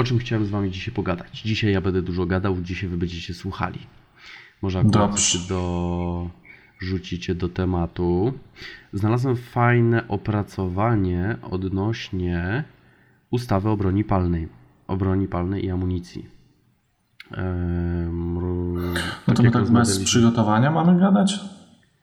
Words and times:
o 0.00 0.04
czym 0.04 0.18
chciałem 0.18 0.46
z 0.46 0.50
wami 0.50 0.70
dzisiaj 0.70 0.94
pogadać. 0.94 1.42
Dzisiaj 1.42 1.72
ja 1.72 1.80
będę 1.80 2.02
dużo 2.02 2.26
gadał, 2.26 2.56
dzisiaj 2.60 2.88
wy 2.88 2.96
będziecie 2.96 3.34
słuchali. 3.34 3.78
Może 4.62 4.84
Dobrze. 4.84 5.38
do 5.48 6.30
rzucicie 6.80 7.34
do 7.34 7.48
tematu. 7.48 8.32
Znalazłem 8.92 9.36
fajne 9.36 10.08
opracowanie 10.08 11.36
odnośnie 11.50 12.64
ustawy 13.30 13.68
o 13.68 13.76
broni 13.76 14.04
palnej. 14.04 14.48
O 14.88 14.96
broni 14.96 15.28
palnej 15.28 15.64
i 15.64 15.70
amunicji. 15.70 16.26
Ehm, 17.32 18.34
No 19.28 19.34
to 19.34 19.42
my 19.42 19.50
tak 19.50 19.70
bez 19.70 20.04
przygotowania 20.04 20.70
mamy 20.70 21.00
gadać? 21.00 21.40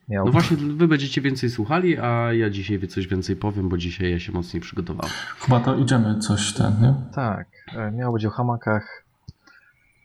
Miał. 0.09 0.25
No 0.25 0.31
właśnie, 0.31 0.57
wy 0.57 0.87
będziecie 0.87 1.21
więcej 1.21 1.49
słuchali, 1.49 1.97
a 1.97 2.33
ja 2.33 2.49
dzisiaj 2.49 2.87
coś 2.87 3.07
więcej 3.07 3.35
powiem, 3.35 3.69
bo 3.69 3.77
dzisiaj 3.77 4.11
ja 4.11 4.19
się 4.19 4.31
mocniej 4.31 4.61
przygotowałem. 4.61 5.11
Chyba 5.39 5.59
to 5.59 5.75
idziemy 5.75 6.19
coś 6.19 6.53
ten, 6.53 6.81
nie? 6.81 6.93
Tak, 7.13 7.47
e, 7.75 7.91
miało 7.91 8.13
być 8.13 8.25
o 8.25 8.29
hamakach. 8.29 9.05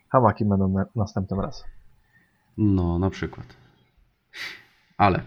Hamaki 0.09 0.45
będą 0.45 0.69
na, 0.69 0.85
następnym 0.97 1.41
razem. 1.41 1.69
No, 2.59 2.99
na 2.99 3.11
przykład. 3.11 3.47
Ale 4.99 5.23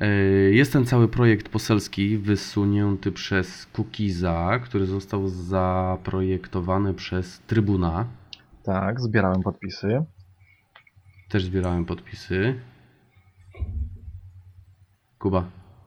e, 0.00 0.08
jest 0.50 0.72
ten 0.72 0.86
cały 0.86 1.08
projekt 1.08 1.48
poselski 1.48 2.18
wysunięty 2.18 3.12
przez 3.12 3.66
Kukiza, 3.66 4.58
który 4.64 4.86
został 4.86 5.28
zaprojektowany 5.28 6.94
przez 6.94 7.40
Trybuna. 7.40 8.06
Tak, 8.62 9.00
zbierałem 9.00 9.42
podpisy. 9.42 10.04
Też 11.28 11.44
zbierałem 11.44 11.84
podpisy. 11.84 12.54
Kuba. 15.22 15.44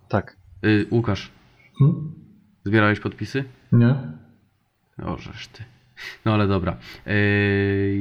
Tak, 0.09 0.37
Y, 0.65 0.85
Łukasz, 0.91 1.31
Hm? 1.79 2.11
zbierałeś 2.65 2.99
podpisy? 2.99 3.43
Nie? 3.71 3.95
O, 5.03 5.17
żeż 5.17 5.47
ty. 5.47 5.63
No 6.25 6.33
ale 6.33 6.47
dobra. 6.47 6.77
Yy, 7.05 7.13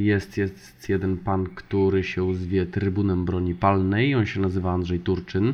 Jest, 0.03 0.37
jest 0.37 0.89
jeden 0.89 1.17
pan, 1.17 1.47
który 1.47 2.05
się 2.05 2.35
zwie 2.35 2.67
Trybunem 2.67 3.25
Broni 3.25 3.55
Palnej. 3.55 4.15
On 4.15 4.27
się 4.27 4.41
nazywa 4.41 4.73
Andrzej 4.73 5.01
Turczyn. 5.01 5.53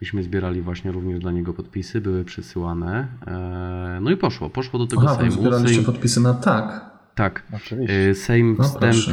Myśmy 0.00 0.22
zbierali 0.22 0.60
właśnie 0.60 0.92
również 0.92 1.18
dla 1.20 1.32
niego 1.32 1.54
podpisy, 1.54 2.00
były 2.00 2.24
przesyłane. 2.24 3.06
Yy, 3.26 4.00
No 4.00 4.10
i 4.10 4.16
poszło, 4.16 4.50
poszło 4.50 4.78
do 4.78 4.86
tego 4.86 5.02
Aha, 5.06 5.14
Sejmu. 5.16 5.32
zbieraliście 5.32 5.74
Sejm, 5.74 5.84
podpisy 5.84 6.20
na 6.20 6.34
tak. 6.34 6.90
tak. 7.14 7.42
oczywiście. 7.56 7.94
Yy, 7.94 8.14
Sejm 8.14 8.56
No 8.58 8.64
proszę. 8.80 9.12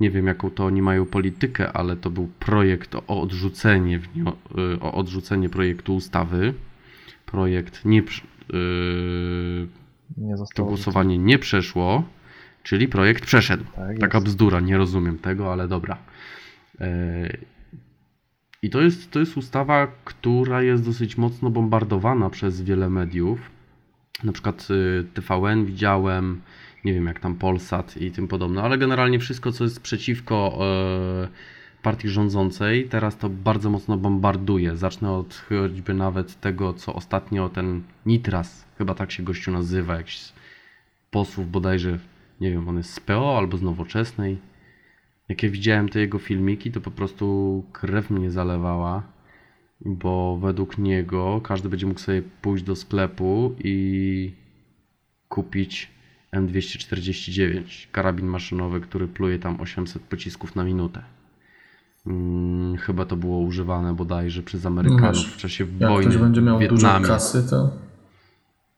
Nie 0.00 0.10
wiem 0.10 0.26
jaką 0.26 0.50
to 0.50 0.64
oni 0.64 0.82
mają 0.82 1.06
politykę, 1.06 1.72
ale 1.72 1.96
to 1.96 2.10
był 2.10 2.28
projekt 2.38 2.94
o 2.94 3.22
odrzucenie, 3.22 4.00
yy, 4.56 4.80
o 4.80 4.94
odrzucenie 4.94 5.48
projektu 5.48 5.94
ustawy. 5.94 6.54
Projekt 7.26 7.84
nie. 7.84 8.02
yy, 8.52 9.68
Nie 10.16 10.34
to 10.54 10.64
głosowanie 10.64 11.18
nie 11.18 11.38
przeszło, 11.38 12.04
czyli 12.62 12.88
projekt 12.88 13.26
przeszedł. 13.26 13.64
Tak 13.76 13.98
Taka 13.98 14.20
bzdura, 14.20 14.60
nie 14.60 14.76
rozumiem 14.76 15.18
tego, 15.18 15.52
ale 15.52 15.68
dobra. 15.68 15.98
E, 16.80 17.36
I 18.62 18.70
to 18.70 18.80
jest, 18.80 19.10
to 19.10 19.20
jest 19.20 19.36
ustawa, 19.36 19.86
która 20.04 20.62
jest 20.62 20.84
dosyć 20.84 21.16
mocno 21.16 21.50
bombardowana 21.50 22.30
przez 22.30 22.62
wiele 22.62 22.90
mediów. 22.90 23.55
Na 24.24 24.32
przykład 24.32 24.68
y, 24.70 25.04
TVN 25.14 25.64
widziałem, 25.66 26.40
nie 26.84 26.92
wiem 26.92 27.06
jak 27.06 27.20
tam 27.20 27.34
Polsat 27.34 27.96
i 27.96 28.10
tym 28.10 28.28
podobne, 28.28 28.62
ale 28.62 28.78
generalnie 28.78 29.18
wszystko, 29.18 29.52
co 29.52 29.64
jest 29.64 29.80
przeciwko 29.80 30.58
e, 30.60 31.28
partii 31.82 32.08
rządzącej, 32.08 32.88
teraz 32.88 33.16
to 33.16 33.28
bardzo 33.28 33.70
mocno 33.70 33.98
bombarduje. 33.98 34.76
Zacznę 34.76 35.12
od 35.12 35.44
choćby 35.48 35.94
nawet 35.94 36.40
tego, 36.40 36.72
co 36.72 36.94
ostatnio 36.94 37.48
ten 37.48 37.82
Nitras, 38.06 38.64
chyba 38.78 38.94
tak 38.94 39.12
się 39.12 39.22
gościu 39.22 39.52
nazywa, 39.52 39.96
jakiś 39.96 40.18
z 40.18 40.32
posłów 41.10 41.50
bodajże, 41.50 41.98
nie 42.40 42.50
wiem, 42.50 42.68
on 42.68 42.76
jest 42.76 42.92
z 42.92 43.00
PO 43.00 43.38
albo 43.38 43.56
z 43.56 43.62
Nowoczesnej. 43.62 44.38
Jak 45.28 45.42
ja 45.42 45.50
widziałem 45.50 45.88
te 45.88 46.00
jego 46.00 46.18
filmiki, 46.18 46.72
to 46.72 46.80
po 46.80 46.90
prostu 46.90 47.64
krew 47.72 48.10
mnie 48.10 48.30
zalewała, 48.30 49.02
bo 49.80 50.36
według 50.36 50.78
niego 50.78 51.40
każdy 51.44 51.68
będzie 51.68 51.86
mógł 51.86 52.00
sobie 52.00 52.22
pójść 52.42 52.64
do 52.64 52.76
sklepu 52.76 53.54
i 53.58 54.32
kupić 55.28 55.90
M249, 56.32 57.86
karabin 57.92 58.26
maszynowy, 58.26 58.80
który 58.80 59.08
pluje 59.08 59.38
tam 59.38 59.60
800 59.60 60.02
pocisków 60.02 60.56
na 60.56 60.64
minutę. 60.64 61.02
Hmm, 62.04 62.76
chyba 62.76 63.04
to 63.04 63.16
było 63.16 63.38
używane 63.38 63.94
bodajże 63.94 64.42
przez 64.42 64.66
Amerykanów 64.66 65.14
wiesz, 65.14 65.26
w 65.26 65.36
czasie 65.36 65.66
Jak 65.80 65.90
wojny 65.90 66.10
ktoś 66.10 66.22
będzie 66.22 66.40
miał 66.42 66.58
w 66.58 66.68
dużo 66.68 67.00
kasy, 67.00 67.50
to 67.50 67.70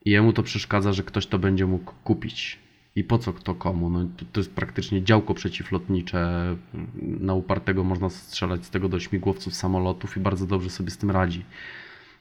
I 0.04 0.10
jemu 0.10 0.32
to 0.32 0.42
przeszkadza, 0.42 0.92
że 0.92 1.02
ktoś 1.02 1.26
to 1.26 1.38
będzie 1.38 1.66
mógł 1.66 1.92
kupić. 2.04 2.58
I 2.96 3.04
po 3.04 3.18
co 3.18 3.32
kto 3.32 3.54
komu? 3.54 3.90
No, 3.90 4.06
to, 4.16 4.24
to 4.32 4.40
jest 4.40 4.54
praktycznie 4.54 5.02
działko 5.02 5.34
przeciwlotnicze. 5.34 6.56
Na 7.02 7.34
upartego 7.34 7.84
można 7.84 8.10
strzelać 8.10 8.64
z 8.64 8.70
tego 8.70 8.88
do 8.88 9.00
śmigłowców, 9.00 9.54
samolotów 9.54 10.16
i 10.16 10.20
bardzo 10.20 10.46
dobrze 10.46 10.70
sobie 10.70 10.90
z 10.90 10.98
tym 10.98 11.10
radzi. 11.10 11.44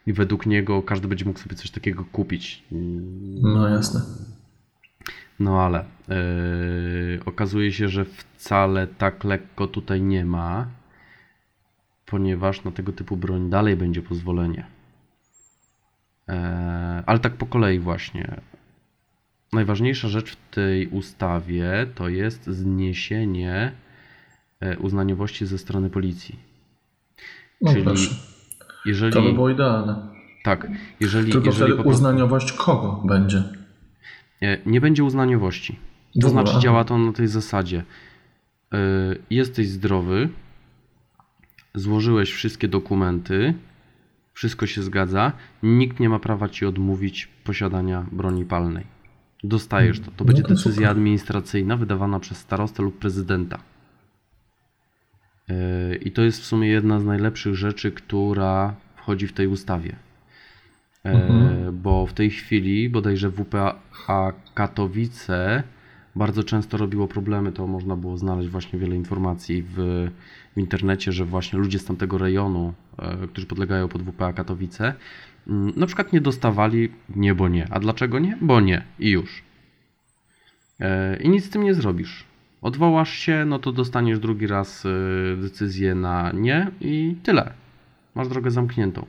I 0.07 0.13
według 0.13 0.45
niego 0.45 0.81
każdy 0.81 1.07
będzie 1.07 1.25
mógł 1.25 1.39
sobie 1.39 1.55
coś 1.55 1.71
takiego 1.71 2.05
kupić. 2.11 2.63
no 3.41 3.67
jasne. 3.69 4.01
No 5.39 5.61
ale 5.61 5.85
yy, 6.07 7.19
okazuje 7.25 7.73
się, 7.73 7.89
że 7.89 8.05
wcale 8.05 8.87
tak 8.87 9.23
lekko 9.23 9.67
tutaj 9.67 10.01
nie 10.01 10.25
ma, 10.25 10.67
ponieważ 12.05 12.63
na 12.63 12.71
tego 12.71 12.93
typu 12.93 13.17
broń 13.17 13.49
dalej 13.49 13.75
będzie 13.75 14.01
pozwolenie. 14.01 14.65
Yy, 16.27 16.35
ale 17.05 17.19
tak 17.19 17.33
po 17.33 17.45
kolei 17.45 17.79
właśnie. 17.79 18.41
Najważniejsza 19.53 20.07
rzecz 20.07 20.31
w 20.31 20.49
tej 20.49 20.87
ustawie 20.87 21.87
to 21.95 22.09
jest 22.09 22.45
zniesienie 22.47 23.71
e, 24.59 24.77
uznaniowości 24.77 25.45
ze 25.45 25.57
strony 25.57 25.89
policji. 25.89 26.39
No 27.61 27.71
Czyli 27.71 27.83
proszę. 27.83 28.15
Jeżeli 28.85 29.13
To 29.13 29.21
by 29.21 29.33
było 29.33 29.49
idealne. 29.49 30.07
tak, 30.43 30.67
jeżeli, 30.99 31.31
Tylko 31.31 31.45
jeżeli 31.47 31.73
wtedy 31.73 31.89
uznaniowość 31.89 32.51
kogo 32.51 33.03
będzie? 33.05 33.43
nie, 34.41 34.57
nie 34.65 34.81
będzie 34.81 35.03
uznaniowości. 35.03 35.73
To 35.73 36.27
Dobra, 36.27 36.29
znaczy 36.43 36.59
działa 36.59 36.83
to 36.83 36.97
na 36.97 37.13
tej 37.13 37.27
zasadzie. 37.27 37.83
Yy, 38.71 38.79
jesteś 39.29 39.67
zdrowy, 39.69 40.29
złożyłeś 41.75 42.31
wszystkie 42.31 42.67
dokumenty, 42.67 43.53
wszystko 44.33 44.67
się 44.67 44.83
zgadza, 44.83 45.31
nikt 45.63 45.99
nie 45.99 46.09
ma 46.09 46.19
prawa 46.19 46.49
ci 46.49 46.65
odmówić 46.65 47.27
posiadania 47.43 48.05
broni 48.11 48.45
palnej. 48.45 48.96
Dostajesz 49.43 49.99
to. 49.99 50.05
To 50.05 50.11
No 50.19 50.25
będzie 50.25 50.41
to 50.41 50.47
decyzja 50.49 50.73
super. 50.73 50.89
administracyjna 50.89 51.77
wydawana 51.77 52.19
przez 52.19 52.37
starostę 52.37 52.83
lub 52.83 52.99
prezydenta. 52.99 53.59
Yy, 55.47 55.95
I 55.95 56.11
to 56.11 56.21
jest 56.21 56.41
w 56.41 56.45
sumie 56.45 56.67
jedna 56.67 56.99
z 56.99 57.05
najlepszych 57.05 57.55
rzeczy, 57.55 57.91
która 57.91 58.75
wchodzi 58.95 59.27
w 59.27 59.33
tej 59.33 59.47
ustawie. 59.47 59.95
E, 61.05 61.11
Mhm. 61.11 61.77
Bo 61.81 62.07
w 62.07 62.13
tej 62.13 62.29
chwili 62.29 62.89
bodajże 62.89 63.29
WPA 63.29 63.79
Katowice 64.53 65.63
bardzo 66.15 66.43
często 66.43 66.77
robiło 66.77 67.07
problemy. 67.07 67.51
To 67.51 67.67
można 67.67 67.95
było 67.95 68.17
znaleźć 68.17 68.49
właśnie 68.49 68.79
wiele 68.79 68.95
informacji 68.95 69.63
w, 69.63 69.75
w 70.55 70.59
internecie, 70.59 71.11
że 71.11 71.25
właśnie 71.25 71.59
ludzie 71.59 71.79
z 71.79 71.85
tamtego 71.85 72.17
rejonu, 72.17 72.73
e, 72.97 73.27
którzy 73.27 73.47
podlegają 73.47 73.87
pod 73.87 74.01
WPA 74.03 74.33
Katowice, 74.33 74.93
na 75.75 75.85
przykład 75.85 76.13
nie 76.13 76.21
dostawali 76.21 76.89
nie, 77.15 77.35
bo 77.35 77.47
nie. 77.47 77.67
A 77.71 77.79
dlaczego 77.79 78.19
nie? 78.19 78.37
Bo 78.41 78.61
nie. 78.61 78.83
I 78.99 79.09
już. 79.09 79.43
E, 80.79 81.17
I 81.17 81.29
nic 81.29 81.45
z 81.45 81.49
tym 81.49 81.63
nie 81.63 81.73
zrobisz. 81.73 82.23
Odwołasz 82.61 83.13
się, 83.13 83.45
no 83.45 83.59
to 83.59 83.71
dostaniesz 83.71 84.19
drugi 84.19 84.47
raz 84.47 84.85
e, 84.85 84.89
decyzję 85.41 85.95
na 85.95 86.31
nie 86.31 86.71
i 86.81 87.15
tyle. 87.23 87.53
Masz 88.15 88.27
drogę 88.27 88.51
zamkniętą. 88.51 89.05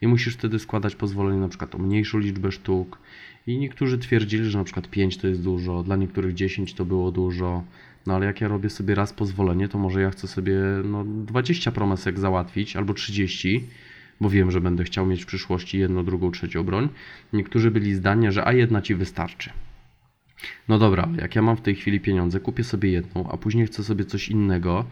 I 0.00 0.06
musisz 0.06 0.34
wtedy 0.34 0.58
składać 0.58 0.94
pozwolenie 0.94 1.40
na 1.40 1.48
przykład 1.48 1.74
o 1.74 1.78
mniejszą 1.78 2.18
liczbę 2.18 2.52
sztuk. 2.52 2.98
I 3.46 3.58
niektórzy 3.58 3.98
twierdzili, 3.98 4.44
że 4.44 4.58
na 4.58 4.64
przykład 4.64 4.88
5 4.88 5.16
to 5.16 5.28
jest 5.28 5.42
dużo, 5.42 5.82
dla 5.82 5.96
niektórych 5.96 6.34
10 6.34 6.74
to 6.74 6.84
było 6.84 7.12
dużo. 7.12 7.64
No 8.06 8.14
ale 8.14 8.26
jak 8.26 8.40
ja 8.40 8.48
robię 8.48 8.70
sobie 8.70 8.94
raz 8.94 9.12
pozwolenie, 9.12 9.68
to 9.68 9.78
może 9.78 10.00
ja 10.00 10.10
chcę 10.10 10.28
sobie 10.28 10.54
no, 10.84 11.04
20 11.04 11.72
promesek 11.72 12.18
załatwić 12.18 12.76
albo 12.76 12.94
30, 12.94 13.68
bo 14.20 14.30
wiem, 14.30 14.50
że 14.50 14.60
będę 14.60 14.84
chciał 14.84 15.06
mieć 15.06 15.22
w 15.22 15.26
przyszłości 15.26 15.78
jedną, 15.78 16.04
drugą, 16.04 16.30
trzecią 16.30 16.62
broń. 16.62 16.88
Niektórzy 17.32 17.70
byli 17.70 17.94
zdania, 17.94 18.30
że 18.30 18.46
a 18.46 18.52
jedna 18.52 18.82
ci 18.82 18.94
wystarczy. 18.94 19.50
No 20.68 20.78
dobra, 20.78 21.08
jak 21.16 21.36
ja 21.36 21.42
mam 21.42 21.56
w 21.56 21.60
tej 21.60 21.74
chwili 21.74 22.00
pieniądze, 22.00 22.40
kupię 22.40 22.64
sobie 22.64 22.90
jedną, 22.90 23.30
a 23.30 23.36
później 23.36 23.66
chcę 23.66 23.84
sobie 23.84 24.04
coś 24.04 24.28
innego, 24.28 24.84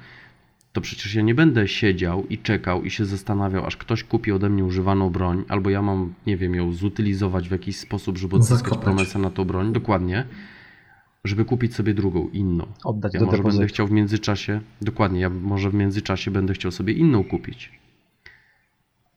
to 0.72 0.80
przecież 0.80 1.14
ja 1.14 1.22
nie 1.22 1.34
będę 1.34 1.68
siedział 1.68 2.26
i 2.26 2.38
czekał 2.38 2.84
i 2.84 2.90
się 2.90 3.04
zastanawiał, 3.04 3.66
aż 3.66 3.76
ktoś 3.76 4.04
kupi 4.04 4.32
ode 4.32 4.48
mnie 4.48 4.64
używaną 4.64 5.10
broń, 5.10 5.44
albo 5.48 5.70
ja 5.70 5.82
mam, 5.82 6.14
nie 6.26 6.36
wiem, 6.36 6.54
ją 6.54 6.72
zutylizować 6.72 7.48
w 7.48 7.52
jakiś 7.52 7.76
sposób, 7.76 8.18
żeby 8.18 8.36
odzyskać 8.36 8.58
Zakopać. 8.64 8.84
promesę 8.84 9.18
na 9.18 9.30
tą 9.30 9.44
broń, 9.44 9.72
dokładnie, 9.72 10.24
żeby 11.24 11.44
kupić 11.44 11.74
sobie 11.74 11.94
drugą, 11.94 12.28
inną. 12.32 12.66
Oddać 12.84 13.14
Ja 13.14 13.20
do 13.20 13.26
może 13.26 13.38
depozytu. 13.38 13.58
będę 13.58 13.72
chciał 13.72 13.86
w 13.86 13.90
międzyczasie, 13.90 14.60
dokładnie, 14.82 15.20
ja 15.20 15.30
może 15.30 15.70
w 15.70 15.74
międzyczasie 15.74 16.30
będę 16.30 16.54
chciał 16.54 16.70
sobie 16.72 16.92
inną 16.92 17.24
kupić. 17.24 17.72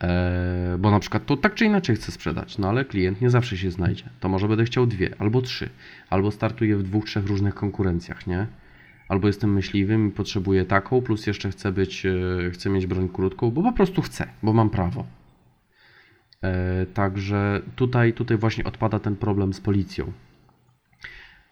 Eee, 0.02 0.78
bo 0.80 0.92
na, 0.92 1.00
przykład 1.00 1.26
to 1.26 1.38
tak 1.38 1.54
czy 1.54 1.66
inaczej 1.66 1.96
chcę 1.96 2.12
sprzedać, 2.12 2.58
no 2.58 2.70
ale 2.70 2.86
klient 2.86 3.22
nie 3.22 3.30
zawsze 3.30 3.58
się 3.58 3.72
znajdzie. 3.72 4.04
To 4.20 4.30
może 4.30 4.48
będę 4.48 4.66
chciał 4.66 4.88
dwie, 4.88 5.16
albo 5.20 5.42
trzy, 5.42 5.70
albo 6.10 6.32
startuję 6.32 6.78
w 6.78 6.84
dwóch, 6.84 7.06
trzech 7.06 7.26
różnych 7.28 7.56
konkurencjach, 7.56 8.28
nie? 8.28 8.48
Albo 9.10 9.28
jestem 9.28 9.54
myśliwym 9.54 10.08
i 10.08 10.12
potrzebuję 10.12 10.66
taką, 10.66 11.02
plus 11.02 11.28
jeszcze 11.28 11.50
chcę 11.52 11.72
być, 11.72 12.06
e, 12.06 12.12
chcę 12.52 12.70
mieć 12.70 12.86
broń 12.88 13.10
krótką, 13.10 13.52
bo 13.52 13.64
po 13.64 13.72
prostu 13.72 14.02
chcę, 14.02 14.28
bo 14.44 14.54
mam 14.54 14.70
prawo. 14.70 15.06
E, 16.42 16.86
Także 16.86 17.62
tutaj, 17.76 18.14
tutaj 18.14 18.38
właśnie 18.38 18.64
odpada 18.64 19.00
ten 19.00 19.16
problem 19.16 19.54
z 19.54 19.62
policją. 19.62 20.12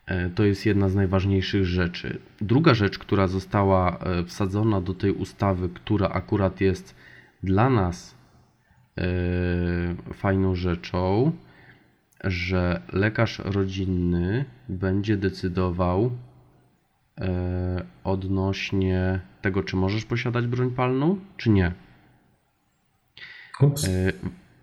E, 0.06 0.30
To 0.30 0.44
jest 0.44 0.66
jedna 0.66 0.90
z 0.90 0.96
najważniejszych 0.96 1.66
rzeczy. 1.66 2.20
Druga 2.42 2.74
rzecz, 2.74 3.00
która 3.00 3.28
została 3.28 3.98
e, 3.98 4.24
wsadzona 4.26 4.82
do 4.82 4.94
tej 4.94 5.12
ustawy, 5.12 5.70
która 5.70 6.10
akurat 6.10 6.62
jest 6.62 6.96
dla 7.44 7.70
nas 7.70 8.16
e, 8.16 8.19
fajną 10.14 10.56
rzeczą, 10.56 11.32
że 12.24 12.82
lekarz 12.94 13.40
rodzinny 13.40 14.46
będzie 14.70 15.18
decydował 15.18 16.12
e, 17.22 17.86
odnośnie 18.04 19.20
tego, 19.42 19.64
czy 19.64 19.76
możesz 19.76 20.06
posiadać 20.06 20.48
broń 20.48 20.72
palną, 20.72 21.20
czy 21.38 21.50
nie. 21.50 21.72
Ups. 23.62 23.86
E, 23.86 23.90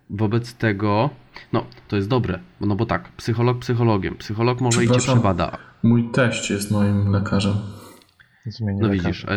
Wobec 0.09 0.53
tego, 0.53 1.09
no 1.53 1.65
to 1.87 1.95
jest 1.95 2.07
dobre, 2.09 2.39
no 2.61 2.75
bo 2.75 2.85
tak, 2.85 3.09
psycholog 3.11 3.59
psychologiem, 3.59 4.15
psycholog 4.15 4.61
może 4.61 4.83
i 4.83 4.87
cię 4.87 4.97
przebada, 4.99 5.57
Mój 5.83 6.09
teść 6.11 6.49
jest 6.49 6.71
moim 6.71 7.09
lekarzem. 7.11 7.53
Zmieni 8.45 8.79
no 8.81 8.87
lekarza. 8.87 9.07
widzisz, 9.09 9.25
e, 9.25 9.29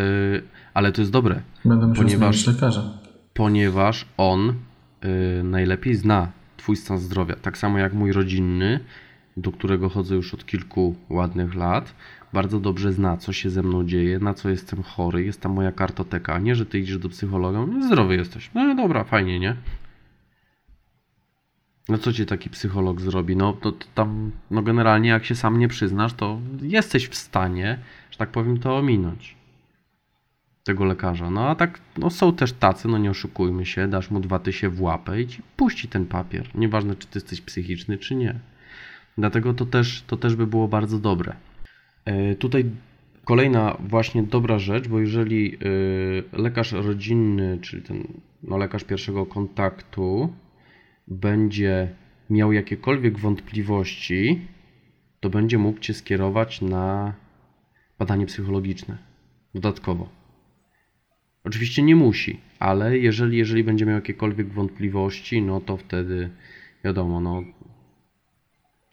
ale 0.75 0.93
to 0.93 1.00
jest 1.02 1.12
dobre, 1.12 1.41
Będę 1.64 1.87
musiał 1.87 2.05
Ponieważ- 2.05 2.37
zmienić 2.43 2.61
lekarza. 2.61 2.82
ponieważ 3.35 4.06
on 4.17 4.55
najlepiej 5.44 5.94
zna 5.94 6.32
Twój 6.56 6.76
stan 6.76 6.99
zdrowia. 6.99 7.37
Tak 7.37 7.58
samo 7.58 7.79
jak 7.79 7.93
mój 7.93 8.12
rodzinny, 8.12 8.81
do 9.37 9.52
którego 9.52 9.88
chodzę 9.88 10.14
już 10.14 10.35
od 10.35 10.47
kilku 10.47 10.94
ładnych 11.08 11.55
lat, 11.55 11.94
bardzo 12.32 12.61
dobrze 12.61 12.93
zna, 12.93 13.17
co 13.17 13.32
się 13.32 13.50
ze 13.50 13.62
mną 13.62 13.85
dzieje, 13.85 14.19
na 14.19 14.35
co 14.35 14.50
jestem 14.50 14.82
chory, 14.82 15.25
jest 15.25 15.41
tam 15.41 15.52
moja 15.52 15.73
kartoteka. 15.73 16.38
Nie, 16.38 16.55
że 16.55 16.67
ty 16.67 16.79
idziesz 16.79 16.99
do 16.99 17.08
psychologa, 17.08 17.67
no 17.67 17.87
zdrowy 17.87 18.17
jesteś. 18.17 18.50
No 18.55 18.75
dobra, 18.75 19.05
fajnie, 19.05 19.41
nie? 19.41 19.56
No 21.88 21.99
co 21.99 22.12
ci 22.12 22.26
taki 22.26 22.50
psycholog 22.50 23.00
zrobi? 23.00 23.37
No 23.37 23.52
to, 23.52 23.73
to 23.73 23.87
tam, 23.94 24.31
no 24.50 24.62
generalnie 24.62 25.08
jak 25.08 25.25
się 25.25 25.35
sam 25.35 25.58
nie 25.58 25.69
przyznasz, 25.69 26.14
to 26.14 26.41
jesteś 26.62 27.08
w 27.08 27.14
stanie, 27.14 27.79
że 28.11 28.19
tak 28.19 28.31
powiem, 28.31 28.58
to 28.58 28.76
ominąć 28.76 29.40
tego 30.65 30.85
lekarza. 30.85 31.31
No 31.31 31.49
a 31.49 31.55
tak, 31.55 31.81
no 31.99 32.11
są 32.11 32.35
też 32.35 32.53
tacy, 32.53 32.89
no 32.89 32.99
nie 32.99 33.11
oszukujmy 33.11 33.67
się, 33.67 33.89
dasz 33.89 34.11
mu 34.11 34.21
dwa 34.21 34.39
tysie 34.39 34.69
w 34.69 34.83
łapę 34.83 35.21
i 35.21 35.27
ci 35.27 35.43
puści 35.57 35.89
ten 35.89 36.07
papier. 36.07 36.49
Nieważne, 36.55 36.97
czy 36.97 37.07
ty 37.07 37.19
jesteś 37.19 37.41
psychiczny, 37.41 37.99
czy 37.99 38.15
nie. 38.15 38.35
Dlatego 39.19 39.55
to 39.55 39.67
też, 39.67 40.03
to 40.07 40.17
też 40.17 40.37
by 40.37 40.47
było 40.47 40.69
bardzo 40.69 40.99
dobre. 40.99 41.37
E, 42.05 42.35
tutaj 42.35 42.65
kolejna 43.25 43.77
właśnie 43.81 44.23
dobra 44.23 44.59
rzecz, 44.59 44.89
bo 44.89 45.01
jeżeli 45.01 45.55
e, 45.55 45.59
lekarz 46.39 46.73
rodzinny, 46.73 47.59
czyli 47.62 47.83
ten 47.83 48.05
no, 48.43 48.59
lekarz 48.59 48.85
pierwszego 48.85 49.27
kontaktu 49.27 50.33
będzie 51.09 51.89
miał 52.31 52.53
jakiekolwiek 52.53 53.19
wątpliwości, 53.19 54.49
to 55.21 55.31
będzie 55.31 55.59
mógł 55.59 55.81
cię 55.81 55.95
skierować 55.95 56.61
na 56.61 57.15
badanie 57.99 58.27
psychologiczne 58.27 58.99
dodatkowo. 59.55 60.20
Oczywiście 61.45 61.83
nie 61.83 61.97
musi, 61.97 62.41
ale 62.59 62.99
jeżeli, 62.99 63.39
jeżeli 63.39 63.65
będzie 63.65 63.87
miał 63.87 63.95
jakiekolwiek 63.95 64.53
wątpliwości, 64.53 65.43
no 65.43 65.61
to 65.61 65.77
wtedy 65.77 66.31
wiadomo, 66.85 67.21
no 67.21 67.43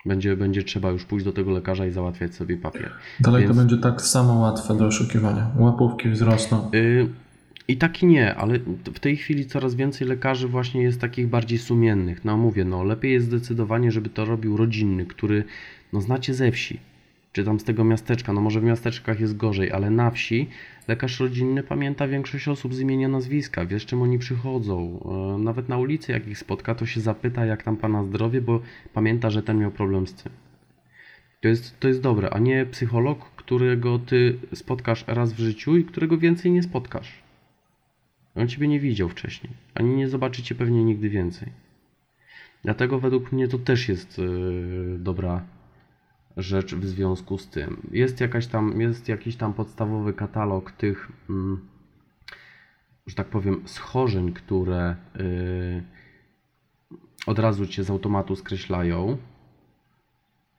będzie, 0.05 0.37
będzie 0.37 0.63
trzeba 0.63 0.89
już 0.89 1.05
pójść 1.05 1.25
do 1.25 1.33
tego 1.33 1.51
lekarza 1.51 1.85
i 1.85 1.91
załatwiać 1.91 2.35
sobie 2.35 2.57
papier. 2.57 2.91
Dalej 3.19 3.43
Więc- 3.43 3.55
to 3.55 3.61
będzie 3.61 3.77
tak 3.77 4.01
samo 4.01 4.33
łatwe 4.33 4.77
do 4.77 4.85
oszukiwania. 4.85 5.51
Łapówki 5.59 6.09
wzrosną. 6.09 6.71
Y, 6.73 7.07
I 7.67 7.77
tak 7.77 8.03
i 8.03 8.05
nie, 8.05 8.35
ale 8.35 8.59
w 8.93 8.99
tej 8.99 9.17
chwili 9.17 9.45
coraz 9.45 9.75
więcej 9.75 10.07
lekarzy 10.07 10.47
właśnie 10.47 10.81
jest 10.81 11.01
takich 11.01 11.27
bardziej 11.27 11.59
sumiennych. 11.59 12.25
No 12.25 12.37
mówię, 12.37 12.65
no 12.65 12.83
lepiej 12.83 13.13
jest 13.13 13.25
zdecydowanie, 13.25 13.91
żeby 13.91 14.09
to 14.09 14.25
robił 14.25 14.57
rodzinny, 14.57 15.05
który 15.05 15.43
no 15.93 16.01
znacie 16.01 16.33
ze 16.33 16.51
wsi, 16.51 16.79
czy 17.37 17.43
tam 17.43 17.59
z 17.59 17.63
tego 17.63 17.83
miasteczka, 17.83 18.33
no 18.33 18.41
może 18.41 18.59
w 18.59 18.63
miasteczkach 18.63 19.19
jest 19.19 19.37
gorzej, 19.37 19.71
ale 19.71 19.89
na 19.89 20.11
wsi 20.11 20.49
lekarz 20.87 21.19
rodzinny 21.19 21.63
pamięta 21.63 22.07
większość 22.07 22.47
osób 22.47 22.73
z 22.73 22.79
imienia, 22.79 23.07
nazwiska, 23.07 23.65
wie 23.65 23.79
z 23.79 23.85
czym 23.85 24.01
oni 24.01 24.19
przychodzą. 24.19 24.99
E, 25.35 25.37
Nawet 25.43 25.69
na 25.69 25.77
ulicy 25.77 26.11
jak 26.11 26.27
ich 26.27 26.37
spotka, 26.37 26.75
to 26.75 26.85
się 26.85 27.01
zapyta 27.01 27.45
jak 27.45 27.63
tam 27.63 27.77
pana 27.77 28.03
zdrowie, 28.03 28.41
bo 28.41 28.61
pamięta, 28.93 29.29
że 29.29 29.43
ten 29.43 29.59
miał 29.59 29.71
problem 29.71 30.07
z 30.07 30.13
tym. 30.13 30.31
To 31.41 31.47
jest, 31.47 31.79
to 31.79 31.87
jest 31.87 32.01
dobre, 32.01 32.29
a 32.29 32.39
nie 32.39 32.65
psycholog, 32.65 33.31
którego 33.35 33.99
ty 33.99 34.39
spotkasz 34.53 35.05
raz 35.07 35.33
w 35.33 35.39
życiu 35.39 35.77
i 35.77 35.85
którego 35.85 36.17
więcej 36.17 36.51
nie 36.51 36.63
spotkasz. 36.63 37.23
On 38.35 38.47
ciebie 38.47 38.67
nie 38.67 38.79
widział 38.79 39.09
wcześniej, 39.09 39.53
ani 39.75 39.95
nie 39.95 40.09
zobaczycie 40.09 40.55
pewnie 40.55 40.83
nigdy 40.83 41.09
więcej. 41.09 41.47
Dlatego 42.63 42.99
według 42.99 43.31
mnie 43.31 43.47
to 43.47 43.57
też 43.57 43.89
jest 43.89 44.17
yy, 44.17 44.97
dobra 44.99 45.56
rzecz 46.37 46.75
w 46.75 46.85
związku 46.85 47.37
z 47.37 47.47
tym. 47.47 47.81
Jest 47.91 48.21
jakaś 48.21 48.47
tam, 48.47 48.81
jest 48.81 49.07
jakiś 49.07 49.35
tam 49.35 49.53
podstawowy 49.53 50.13
katalog 50.13 50.71
tych, 50.71 51.11
mm, 51.29 51.59
że 53.07 53.15
tak 53.15 53.27
powiem, 53.27 53.61
schorzeń, 53.65 54.33
które 54.33 54.95
yy, 55.15 55.83
od 57.27 57.39
razu 57.39 57.67
cię 57.67 57.83
z 57.83 57.89
automatu 57.89 58.35
skreślają. 58.35 59.17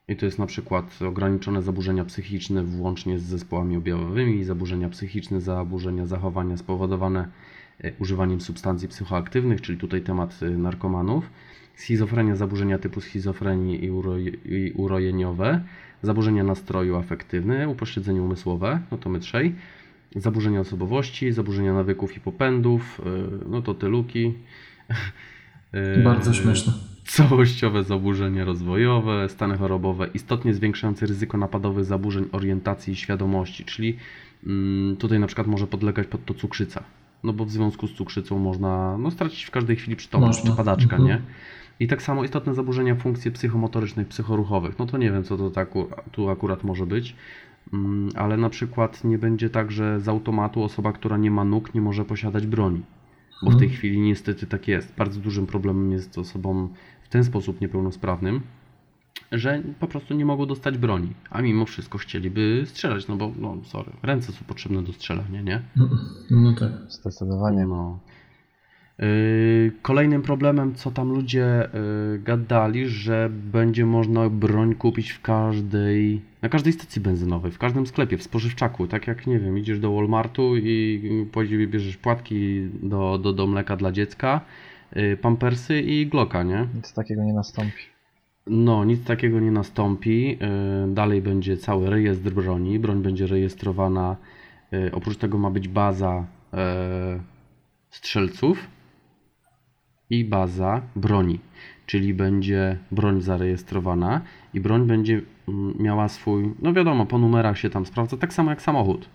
I 0.08 0.16
to 0.16 0.26
jest 0.26 0.38
na 0.38 0.46
przykład 0.46 1.02
ograniczone 1.02 1.62
zaburzenia 1.62 2.04
psychiczne 2.04 2.62
włącznie 2.64 3.18
z 3.18 3.22
zespołami 3.22 3.76
objawowymi, 3.76 4.44
zaburzenia 4.44 4.88
psychiczne, 4.88 5.40
zaburzenia 5.40 6.06
zachowania 6.06 6.56
spowodowane 6.56 7.28
używaniem 7.98 8.40
substancji 8.40 8.88
psychoaktywnych, 8.88 9.60
czyli 9.60 9.78
tutaj 9.78 10.02
temat 10.02 10.40
e, 10.42 10.50
narkomanów, 10.50 11.30
schizofrenia, 11.74 12.36
zaburzenia 12.36 12.78
typu 12.78 13.00
schizofrenii 13.00 13.84
i, 13.84 13.90
uro, 13.90 14.18
i 14.18 14.72
urojeniowe, 14.76 15.60
zaburzenia 16.02 16.44
nastroju 16.44 16.96
afektywne, 16.96 17.68
upośledzenie 17.68 18.22
umysłowe, 18.22 18.80
no 18.90 18.98
to 18.98 19.10
my 19.10 19.20
trzej, 19.20 19.54
zaburzenia 20.16 20.60
osobowości, 20.60 21.32
zaburzenia 21.32 21.74
nawyków 21.74 22.16
i 22.16 22.20
popędów, 22.20 23.00
e, 23.06 23.48
no 23.48 23.62
to 23.62 23.74
te 23.74 23.88
luki. 23.88 24.34
E, 25.72 26.02
Bardzo 26.02 26.34
śmieszne. 26.34 26.72
całościowe 27.04 27.84
zaburzenia 27.84 28.44
rozwojowe, 28.44 29.28
stany 29.28 29.56
chorobowe, 29.56 30.08
istotnie 30.14 30.54
zwiększające 30.54 31.06
ryzyko 31.06 31.38
napadowych 31.38 31.84
zaburzeń 31.84 32.24
orientacji 32.32 32.92
i 32.92 32.96
świadomości, 32.96 33.64
czyli 33.64 33.96
mm, 34.46 34.96
tutaj 34.96 35.20
na 35.20 35.26
przykład 35.26 35.46
może 35.46 35.66
podlegać 35.66 36.06
pod 36.06 36.24
to 36.24 36.34
cukrzyca. 36.34 36.84
No 37.24 37.32
bo 37.32 37.44
w 37.44 37.50
związku 37.50 37.86
z 37.86 37.94
cukrzycą 37.94 38.38
można 38.38 38.98
no, 38.98 39.10
stracić 39.10 39.44
w 39.44 39.50
każdej 39.50 39.76
chwili 39.76 39.96
przytomność, 39.96 40.42
czy 40.42 40.52
padaczka, 40.52 40.96
Mhm. 40.96 41.04
nie? 41.04 41.22
I 41.80 41.88
tak 41.88 42.02
samo 42.02 42.24
istotne 42.24 42.54
zaburzenia 42.54 42.94
funkcji 42.94 43.30
psychomotorycznych, 43.30 44.08
psychoruchowych. 44.08 44.78
No 44.78 44.86
to 44.86 44.98
nie 44.98 45.12
wiem, 45.12 45.24
co 45.24 45.36
to 45.36 45.50
tak, 45.50 45.68
tu 46.12 46.30
akurat 46.30 46.64
może 46.64 46.86
być, 46.86 47.16
mm, 47.72 48.08
ale 48.14 48.36
na 48.36 48.50
przykład 48.50 49.04
nie 49.04 49.18
będzie 49.18 49.50
tak, 49.50 49.72
że 49.72 50.00
z 50.00 50.08
automatu 50.08 50.62
osoba, 50.62 50.92
która 50.92 51.16
nie 51.16 51.30
ma 51.30 51.44
nóg, 51.44 51.74
nie 51.74 51.80
może 51.80 52.04
posiadać 52.04 52.46
broni. 52.46 52.82
Bo 53.42 53.50
w 53.50 53.58
tej 53.58 53.68
chwili 53.70 54.00
niestety 54.00 54.46
tak 54.46 54.68
jest. 54.68 54.94
Bardzo 54.96 55.20
dużym 55.20 55.46
problemem 55.46 55.92
jest 55.92 56.18
osobom 56.18 56.68
w 57.02 57.08
ten 57.08 57.24
sposób 57.24 57.60
niepełnosprawnym, 57.60 58.40
że 59.32 59.62
po 59.80 59.86
prostu 59.86 60.14
nie 60.14 60.24
mogą 60.24 60.46
dostać 60.46 60.78
broni, 60.78 61.12
a 61.30 61.42
mimo 61.42 61.64
wszystko 61.64 61.98
chcieliby 61.98 62.62
strzelać, 62.66 63.08
no 63.08 63.16
bo, 63.16 63.32
no 63.38 63.56
sorry, 63.64 63.92
ręce 64.02 64.32
są 64.32 64.44
potrzebne 64.44 64.82
do 64.82 64.92
strzelania, 64.92 65.42
nie? 65.42 65.62
No 66.30 66.52
tak. 66.52 66.72
Zdecydowanie. 66.88 67.66
No. 67.66 67.98
Yy, 68.98 69.72
Kolejnym 69.82 70.22
problemem, 70.22 70.74
co 70.74 70.90
tam 70.90 71.08
ludzie 71.12 71.68
yy, 72.12 72.18
gadali, 72.18 72.88
że 72.88 73.30
będzie 73.32 73.86
można 73.86 74.30
broń 74.30 74.74
kupić 74.74 75.10
w 75.10 75.22
każdej, 75.22 76.22
na 76.42 76.48
każdej 76.48 76.72
stacji 76.72 77.02
benzynowej, 77.02 77.52
w 77.52 77.58
każdym 77.58 77.86
sklepie, 77.86 78.18
w 78.18 78.22
spożywczaku. 78.22 78.86
Tak 78.86 79.06
jak, 79.06 79.26
nie 79.26 79.38
wiem, 79.38 79.58
idziesz 79.58 79.80
do 79.80 79.92
Walmartu 79.94 80.56
i 80.56 81.26
bierzesz 81.68 81.96
płatki 81.96 82.68
do, 82.82 83.18
do, 83.18 83.32
do 83.32 83.46
mleka 83.46 83.76
dla 83.76 83.92
dziecka, 83.92 84.40
yy, 84.96 85.16
pampersy 85.16 85.80
i 85.80 86.06
Glocka, 86.06 86.42
nie? 86.42 86.66
Nic 86.74 86.92
takiego 86.92 87.24
nie 87.24 87.32
nastąpi. 87.32 87.97
No, 88.48 88.84
nic 88.84 89.04
takiego 89.04 89.40
nie 89.40 89.50
nastąpi. 89.50 90.28
Yy, 90.28 90.38
Dalej 90.94 91.22
będzie 91.22 91.56
cały 91.56 91.90
rejestr 91.90 92.30
broni. 92.30 92.78
Broń 92.78 93.02
będzie 93.02 93.26
rejestrowana. 93.26 94.16
Yy, 94.72 94.90
Oprócz 94.92 95.16
tego 95.16 95.38
ma 95.38 95.50
być 95.50 95.68
baza 95.68 96.26
yy, 96.52 96.58
strzelców 97.90 98.66
i 100.10 100.24
baza 100.24 100.82
broni. 100.96 101.40
Czyli 101.86 102.14
będzie 102.14 102.78
broń 102.90 103.20
zarejestrowana 103.20 104.20
i 104.54 104.60
broń 104.60 104.86
będzie 104.86 105.22
mm, 105.48 105.74
miała 105.78 106.08
swój, 106.08 106.54
no 106.62 106.72
wiadomo, 106.72 107.06
po 107.06 107.18
numerach 107.18 107.58
się 107.58 107.70
tam 107.70 107.86
sprawdza, 107.86 108.16
tak 108.16 108.32
samo 108.32 108.50
jak 108.50 108.62
samochód. 108.62 109.08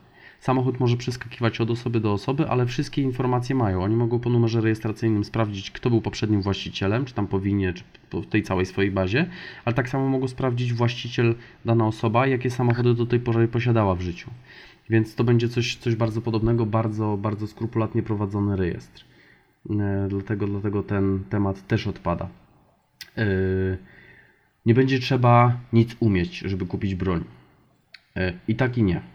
Samochód 0.43 0.79
może 0.79 0.97
przeskakiwać 0.97 1.61
od 1.61 1.71
osoby 1.71 1.99
do 1.99 2.13
osoby, 2.13 2.47
ale 2.47 2.65
wszystkie 2.65 3.01
informacje 3.01 3.55
mają. 3.55 3.83
Oni 3.83 3.95
mogą 3.95 4.19
po 4.19 4.29
numerze 4.29 4.61
rejestracyjnym 4.61 5.23
sprawdzić, 5.23 5.71
kto 5.71 5.89
był 5.89 6.01
poprzednim 6.01 6.41
właścicielem, 6.41 7.05
czy 7.05 7.13
tam 7.13 7.27
powinie, 7.27 7.73
czy 7.73 7.83
w 8.11 8.25
tej 8.25 8.43
całej 8.43 8.65
swojej 8.65 8.91
bazie, 8.91 9.29
ale 9.65 9.75
tak 9.75 9.89
samo 9.89 10.09
mogą 10.09 10.27
sprawdzić 10.27 10.73
właściciel, 10.73 11.35
dana 11.65 11.87
osoba, 11.87 12.27
jakie 12.27 12.49
samochody 12.51 12.93
do 12.93 13.05
tej 13.05 13.19
pory 13.19 13.47
posiadała 13.47 13.95
w 13.95 14.01
życiu. 14.01 14.29
Więc 14.89 15.15
to 15.15 15.23
będzie 15.23 15.49
coś, 15.49 15.75
coś 15.75 15.95
bardzo 15.95 16.21
podobnego, 16.21 16.65
bardzo, 16.65 17.17
bardzo 17.17 17.47
skrupulatnie 17.47 18.03
prowadzony 18.03 18.55
rejestr. 18.55 19.05
E, 19.69 20.07
Dlatego, 20.09 20.47
dlatego 20.47 20.83
ten 20.83 21.23
temat 21.29 21.67
też 21.67 21.87
odpada. 21.87 22.29
E, 23.17 23.25
Nie 24.65 24.73
będzie 24.73 24.99
trzeba 24.99 25.57
nic 25.73 25.95
umieć, 25.99 26.37
żeby 26.37 26.65
kupić 26.65 26.95
broń. 26.95 27.23
E, 28.15 28.33
I 28.47 28.55
tak 28.55 28.77
i 28.77 28.83
nie. 28.83 29.13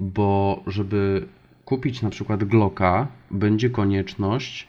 Bo 0.00 0.62
żeby 0.66 1.28
kupić 1.64 2.02
na 2.02 2.10
przykład 2.10 2.44
Glocka, 2.44 3.06
będzie 3.30 3.70
konieczność 3.70 4.66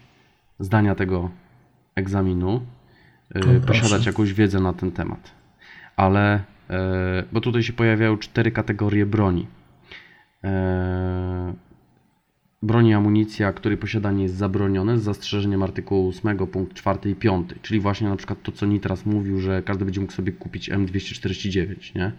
zdania 0.58 0.94
tego 0.94 1.30
egzaminu, 1.94 2.60
proszę. 3.66 3.80
posiadać 3.82 4.06
jakąś 4.06 4.32
wiedzę 4.32 4.60
na 4.60 4.72
ten 4.72 4.92
temat. 4.92 5.30
Ale, 5.96 6.42
e, 6.70 7.24
bo 7.32 7.40
tutaj 7.40 7.62
się 7.62 7.72
pojawiają 7.72 8.18
cztery 8.18 8.50
kategorie 8.50 9.06
broni. 9.06 9.46
E, 10.44 11.54
Broń 12.62 12.86
i 12.86 12.94
amunicja, 12.94 13.52
której 13.52 13.78
posiadanie 13.78 14.22
jest 14.22 14.34
zabronione 14.34 14.98
z 14.98 15.02
zastrzeżeniem 15.02 15.62
artykułu 15.62 16.08
8 16.08 16.46
punkt 16.46 16.74
4 16.74 17.10
i 17.10 17.14
5, 17.14 17.50
czyli 17.62 17.80
właśnie 17.80 18.08
na 18.08 18.16
przykład 18.16 18.42
to, 18.42 18.52
co 18.52 18.66
Nitras 18.66 19.06
mówił, 19.06 19.40
że 19.40 19.62
każdy 19.62 19.84
będzie 19.84 20.00
mógł 20.00 20.12
sobie 20.12 20.32
kupić 20.32 20.70
M249, 20.70 21.94
nie? 21.94 22.12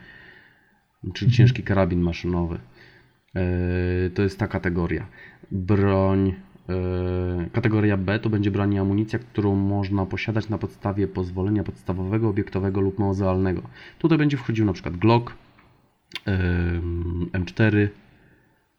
Czyli 1.13 1.31
ciężki 1.31 1.63
karabin 1.63 2.01
maszynowy. 2.01 2.59
Yy, 3.35 4.09
To 4.09 4.21
jest 4.21 4.39
ta 4.39 4.47
kategoria. 4.47 5.05
Broń, 5.51 6.33
yy, 6.67 7.49
kategoria 7.53 7.97
B 7.97 8.19
to 8.19 8.29
będzie 8.29 8.51
broń 8.51 8.73
i 8.73 8.79
amunicja, 8.79 9.19
którą 9.19 9.55
można 9.55 10.05
posiadać 10.05 10.49
na 10.49 10.57
podstawie 10.57 11.07
pozwolenia 11.07 11.63
podstawowego, 11.63 12.29
obiektowego 12.29 12.81
lub 12.81 12.99
muzealnego. 12.99 13.61
Tutaj 13.99 14.17
będzie 14.17 14.37
wchodził 14.37 14.65
na 14.65 14.73
przykład 14.73 14.97
Glock, 14.97 15.33
yy, 16.27 16.33
M4, 17.39 17.87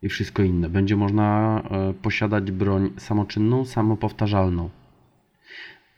i 0.05 0.09
wszystko 0.09 0.43
inne. 0.43 0.69
Będzie 0.69 0.97
można 0.97 1.63
e, 1.71 1.95
posiadać 1.95 2.51
broń 2.51 2.91
samoczynną, 2.97 3.65
samopowtarzalną. 3.65 4.71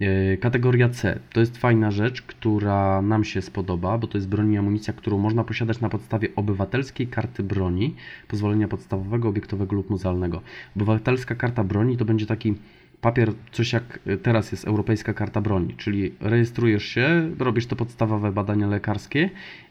E, 0.00 0.36
Kategoria 0.36 0.88
C 0.88 1.20
to 1.32 1.40
jest 1.40 1.56
fajna 1.58 1.90
rzecz, 1.90 2.22
która 2.22 3.02
nam 3.02 3.24
się 3.24 3.42
spodoba, 3.42 3.98
bo 3.98 4.06
to 4.06 4.18
jest 4.18 4.28
broń 4.28 4.52
i 4.52 4.58
amunicja, 4.58 4.92
którą 4.94 5.18
można 5.18 5.44
posiadać 5.44 5.80
na 5.80 5.88
podstawie 5.88 6.28
obywatelskiej 6.36 7.06
karty 7.06 7.42
broni, 7.42 7.94
pozwolenia 8.28 8.68
podstawowego, 8.68 9.28
obiektowego 9.28 9.76
lub 9.76 9.90
muzealnego. 9.90 10.42
Obywatelska 10.76 11.34
karta 11.34 11.64
broni 11.64 11.96
to 11.96 12.04
będzie 12.04 12.26
taki 12.26 12.54
papier, 13.00 13.32
coś 13.52 13.72
jak 13.72 13.98
teraz 14.22 14.52
jest 14.52 14.64
Europejska 14.64 15.14
Karta 15.14 15.40
Broni, 15.40 15.74
czyli 15.74 16.14
rejestrujesz 16.20 16.84
się, 16.84 17.30
robisz 17.38 17.66
te 17.66 17.76
podstawowe 17.76 18.32
badania 18.32 18.66
lekarskie 18.66 19.30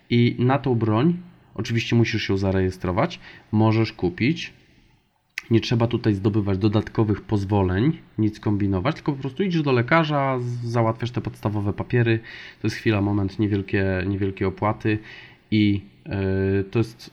i 0.10 0.36
na 0.40 0.60
tą 0.60 0.76
broń 0.76 1.18
Oczywiście 1.56 1.96
musisz 1.96 2.28
się 2.28 2.38
zarejestrować, 2.38 3.20
możesz 3.52 3.94
kupić. 3.94 4.54
Nie 5.52 5.60
trzeba 5.60 5.88
tutaj 5.88 6.14
zdobywać 6.14 6.58
dodatkowych 6.58 7.22
pozwoleń, 7.22 7.98
nic 8.18 8.40
kombinować, 8.40 8.96
tylko 8.96 9.12
po 9.12 9.22
prostu 9.22 9.44
idziesz 9.44 9.62
do 9.62 9.72
lekarza, 9.72 10.38
załatwiasz 10.64 11.12
te 11.12 11.22
podstawowe 11.22 11.74
papiery. 11.74 12.20
To 12.62 12.68
jest 12.68 12.78
chwila, 12.78 13.02
moment, 13.02 13.40
niewielkie, 13.40 14.04
niewielkie 14.08 14.48
opłaty 14.48 15.00
i 15.52 15.82
yy, 16.06 16.64
to 16.72 16.80
jest 16.80 17.12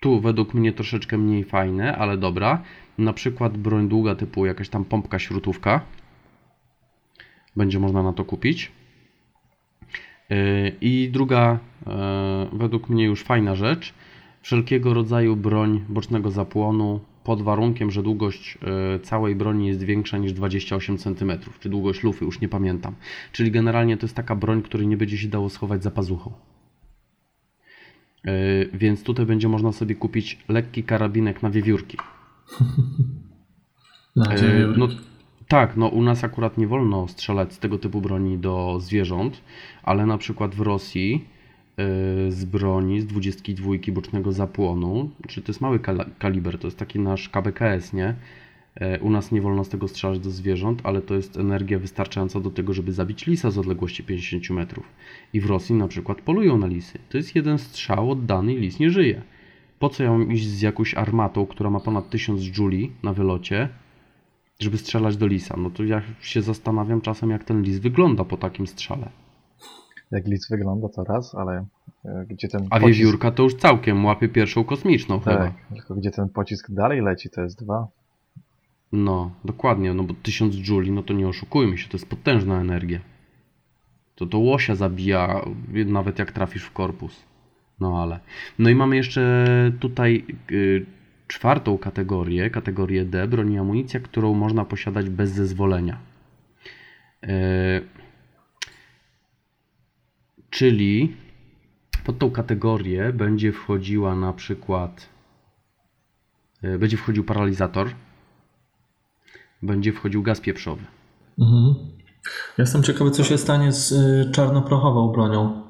tu 0.00 0.20
według 0.20 0.54
mnie 0.54 0.72
troszeczkę 0.72 1.18
mniej 1.18 1.44
fajne, 1.44 1.96
ale 1.96 2.18
dobra. 2.18 2.62
Na 2.98 3.12
przykład 3.12 3.56
broń 3.56 3.88
długa 3.88 4.14
typu 4.14 4.46
jakaś 4.46 4.68
tam 4.68 4.84
pompka 4.84 5.18
śrutówka. 5.18 5.80
Będzie 7.56 7.78
można 7.78 8.02
na 8.02 8.12
to 8.12 8.24
kupić. 8.24 8.72
Yy, 10.30 10.36
I 10.80 11.10
druga, 11.12 11.58
e, 11.86 12.46
według 12.52 12.88
mnie 12.88 13.04
już 13.04 13.22
fajna 13.22 13.54
rzecz, 13.54 13.94
wszelkiego 14.44 14.94
rodzaju 14.94 15.36
broń 15.36 15.84
bocznego 15.88 16.30
zapłonu 16.30 17.00
pod 17.24 17.42
warunkiem, 17.42 17.90
że 17.90 18.02
długość 18.02 18.58
e, 18.94 19.00
całej 19.00 19.36
broni 19.36 19.66
jest 19.66 19.82
większa 19.82 20.18
niż 20.18 20.32
28 20.32 20.98
cm, 20.98 21.32
czy 21.60 21.68
długość 21.68 22.02
lufy, 22.02 22.24
już 22.24 22.40
nie 22.40 22.48
pamiętam. 22.48 22.94
Czyli 23.32 23.50
generalnie 23.50 23.96
to 23.96 24.06
jest 24.06 24.16
taka 24.16 24.36
broń, 24.36 24.62
której 24.62 24.86
nie 24.86 24.96
będzie 24.96 25.18
się 25.18 25.28
dało 25.28 25.50
schować 25.50 25.82
za 25.82 25.90
pazuchą. 25.90 26.32
E, 28.24 28.32
Więc 28.72 29.02
tutaj 29.02 29.26
będzie 29.26 29.48
można 29.48 29.72
sobie 29.72 29.94
kupić 29.94 30.38
lekki 30.48 30.82
karabinek 30.82 31.42
na 31.42 31.50
wiewiórki. 31.50 31.96
Na 34.16 34.34
E, 34.34 34.36
dziewięć. 34.36 34.76
No, 34.76 34.88
tak, 35.48 35.76
no 35.76 35.88
u 35.88 36.02
nas 36.02 36.24
akurat 36.24 36.58
nie 36.58 36.66
wolno 36.66 37.08
strzelać 37.08 37.52
z 37.52 37.58
tego 37.58 37.78
typu 37.78 38.00
broni 38.00 38.38
do 38.38 38.78
zwierząt, 38.80 39.40
ale 39.82 40.06
na 40.06 40.18
przykład 40.18 40.54
w 40.54 40.60
Rosji 40.60 41.33
z 42.28 42.44
broni 42.44 43.00
z 43.00 43.06
22 43.06 43.72
bocznego 43.92 44.32
zapłonu, 44.32 45.10
czy 45.28 45.42
to 45.42 45.52
jest 45.52 45.60
mały 45.60 45.80
kaliber, 46.18 46.58
to 46.58 46.66
jest 46.66 46.78
taki 46.78 46.98
nasz 46.98 47.28
KBKS, 47.28 47.92
nie? 47.92 48.14
E, 48.74 49.00
U 49.00 49.10
nas 49.10 49.32
nie 49.32 49.40
wolno 49.40 49.64
z 49.64 49.68
tego 49.68 49.88
strzelać 49.88 50.18
do 50.18 50.30
zwierząt, 50.30 50.80
ale 50.84 51.02
to 51.02 51.14
jest 51.14 51.36
energia 51.36 51.78
wystarczająca 51.78 52.40
do 52.40 52.50
tego, 52.50 52.72
żeby 52.72 52.92
zabić 52.92 53.26
lisa 53.26 53.50
z 53.50 53.58
odległości 53.58 54.04
50 54.04 54.50
metrów. 54.50 54.84
I 55.32 55.40
w 55.40 55.46
Rosji 55.46 55.74
na 55.74 55.88
przykład 55.88 56.20
polują 56.20 56.58
na 56.58 56.66
lisy. 56.66 56.98
To 57.08 57.16
jest 57.16 57.36
jeden 57.36 57.58
strzał 57.58 58.10
oddany 58.10 58.54
i 58.54 58.58
lis 58.58 58.78
nie 58.78 58.90
żyje. 58.90 59.22
Po 59.78 59.88
co 59.88 60.02
ja 60.02 60.10
mam 60.10 60.32
iść 60.32 60.46
z 60.46 60.62
jakąś 60.62 60.94
armatą, 60.94 61.46
która 61.46 61.70
ma 61.70 61.80
ponad 61.80 62.10
1000 62.10 62.58
jouli 62.58 62.92
na 63.02 63.12
wylocie, 63.12 63.68
żeby 64.60 64.78
strzelać 64.78 65.16
do 65.16 65.26
lisa? 65.26 65.56
No 65.56 65.70
to 65.70 65.84
ja 65.84 66.02
się 66.20 66.42
zastanawiam 66.42 67.00
czasem, 67.00 67.30
jak 67.30 67.44
ten 67.44 67.62
lis 67.62 67.78
wygląda 67.78 68.24
po 68.24 68.36
takim 68.36 68.66
strzale. 68.66 69.23
Jak 70.14 70.26
lic 70.26 70.48
wygląda 70.50 70.88
to 70.88 71.04
raz, 71.04 71.34
ale 71.34 71.66
e, 72.04 72.24
gdzie 72.28 72.48
ten 72.48 72.66
A 72.70 72.80
pocisk... 72.80 72.98
wiewiórka 72.98 73.30
to 73.30 73.42
już 73.42 73.54
całkiem 73.54 74.04
łapie 74.04 74.28
pierwszą 74.28 74.64
kosmiczną 74.64 75.20
chyba. 75.20 75.36
Tak, 75.36 75.52
tylko 75.74 75.94
gdzie 75.94 76.10
ten 76.10 76.28
pocisk 76.28 76.70
dalej 76.70 77.02
leci, 77.02 77.30
to 77.30 77.42
jest 77.42 77.64
dwa. 77.64 77.88
No, 78.92 79.30
dokładnie, 79.44 79.94
no 79.94 80.02
bo 80.02 80.14
1000 80.22 80.56
jouli, 80.68 80.92
no 80.92 81.02
to 81.02 81.14
nie 81.14 81.28
oszukujmy 81.28 81.78
się, 81.78 81.88
to 81.88 81.96
jest 81.96 82.08
potężna 82.08 82.60
energia. 82.60 83.00
To 84.14 84.26
to 84.26 84.38
łosia 84.38 84.74
zabija, 84.74 85.44
nawet 85.86 86.18
jak 86.18 86.32
trafisz 86.32 86.64
w 86.64 86.72
korpus. 86.72 87.24
No 87.80 88.02
ale. 88.02 88.20
No 88.58 88.70
i 88.70 88.74
mamy 88.74 88.96
jeszcze 88.96 89.46
tutaj 89.80 90.24
y, 90.50 90.86
czwartą 91.26 91.78
kategorię, 91.78 92.50
kategorię 92.50 93.04
D, 93.04 93.28
broń 93.28 93.52
i 93.52 93.58
amunicja, 93.58 94.00
którą 94.00 94.34
można 94.34 94.64
posiadać 94.64 95.10
bez 95.10 95.30
zezwolenia. 95.30 95.98
Y, 97.24 97.28
czyli 100.54 101.16
pod 102.04 102.18
tą 102.18 102.30
kategorię 102.30 103.12
będzie 103.12 103.52
wchodziła 103.52 104.14
na 104.14 104.32
przykład 104.32 105.08
y, 106.64 106.78
będzie 106.78 106.96
wchodził 106.96 107.24
paralizator, 107.24 107.90
będzie 109.62 109.92
wchodził 109.92 110.22
gaz 110.22 110.40
pieprzowy. 110.40 110.84
Mhm. 111.38 111.74
Jestem 112.58 112.82
ciekawy, 112.82 113.10
co 113.10 113.24
się 113.24 113.38
stanie 113.38 113.72
z 113.72 113.92
y, 113.92 114.30
czarnoprochową 114.32 115.12
bronią. 115.12 115.62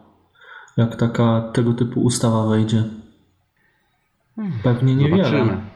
Jak 0.77 0.97
taka 0.97 1.51
tego 1.55 1.73
typu 1.73 2.01
ustawa 2.01 2.47
wejdzie. 2.47 2.85
Pewnie 4.63 4.97
niewiele. 4.97 5.25
Zobaczymy. 5.25 5.74